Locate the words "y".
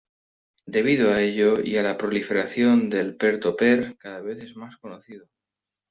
1.63-1.77